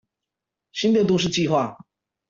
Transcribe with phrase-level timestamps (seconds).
[0.71, 1.77] 新店都市計畫